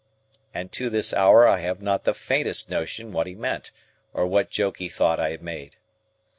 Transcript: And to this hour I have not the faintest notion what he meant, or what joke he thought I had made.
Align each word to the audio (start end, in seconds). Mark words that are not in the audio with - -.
And 0.51 0.71
to 0.71 0.89
this 0.89 1.13
hour 1.13 1.47
I 1.47 1.59
have 1.59 1.79
not 1.79 2.05
the 2.05 2.15
faintest 2.15 2.71
notion 2.71 3.11
what 3.11 3.27
he 3.27 3.35
meant, 3.35 3.71
or 4.13 4.25
what 4.25 4.49
joke 4.49 4.77
he 4.79 4.89
thought 4.89 5.19
I 5.19 5.29
had 5.29 5.43
made. 5.43 5.75